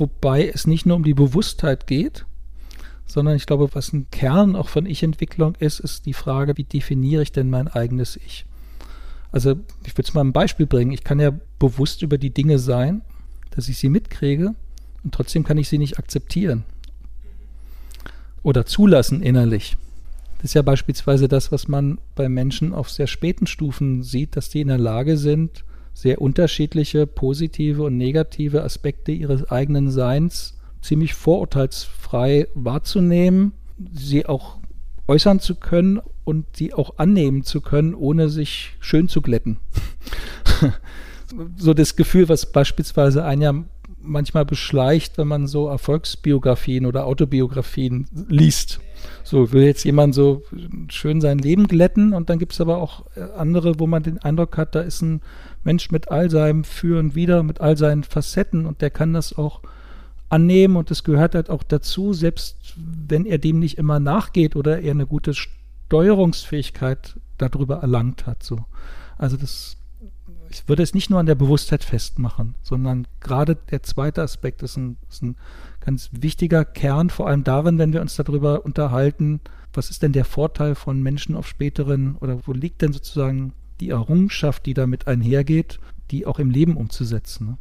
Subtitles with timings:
[0.00, 2.26] wobei es nicht nur um die Bewusstheit geht,
[3.06, 7.22] sondern ich glaube, was ein Kern auch von Ich-Entwicklung ist, ist die Frage, wie definiere
[7.22, 8.46] ich denn mein eigenes Ich?
[9.32, 10.92] Also ich würde es mal ein Beispiel bringen.
[10.92, 13.02] Ich kann ja bewusst über die Dinge sein,
[13.50, 14.54] dass ich sie mitkriege
[15.04, 16.64] und trotzdem kann ich sie nicht akzeptieren
[18.42, 19.76] oder zulassen innerlich.
[20.36, 24.48] Das ist ja beispielsweise das, was man bei Menschen auf sehr späten Stufen sieht, dass
[24.48, 31.14] die in der Lage sind, sehr unterschiedliche positive und negative Aspekte ihres eigenen Seins ziemlich
[31.14, 33.52] vorurteilsfrei wahrzunehmen,
[33.92, 34.58] sie auch
[35.08, 39.58] äußern zu können und sie auch annehmen zu können, ohne sich schön zu glätten.
[41.56, 43.52] so das Gefühl, was beispielsweise ein ja
[44.02, 48.80] manchmal beschleicht, wenn man so Erfolgsbiografien oder Autobiografien liest.
[49.24, 50.42] So will jetzt jemand so
[50.88, 54.18] schön sein Leben glätten und dann gibt es aber auch äh, andere, wo man den
[54.18, 55.22] Eindruck hat, da ist ein
[55.64, 59.36] Mensch mit all seinem Für und Wider, mit all seinen Facetten und der kann das
[59.36, 59.62] auch
[60.28, 64.80] annehmen und das gehört halt auch dazu, selbst wenn er dem nicht immer nachgeht oder
[64.80, 68.42] er eine gute Steuerungsfähigkeit darüber erlangt hat.
[68.42, 68.64] So.
[69.18, 69.76] Also das,
[70.50, 74.76] ich würde es nicht nur an der Bewusstheit festmachen, sondern gerade der zweite Aspekt ist
[74.76, 75.36] ein, ist ein
[75.80, 79.40] ganz wichtiger Kern, vor allem darin, wenn wir uns darüber unterhalten,
[79.72, 83.90] was ist denn der Vorteil von Menschen auf späteren oder wo liegt denn sozusagen die
[83.90, 85.78] Errungenschaft, die damit einhergeht,
[86.10, 87.46] die auch im Leben umzusetzen.
[87.46, 87.58] Ne?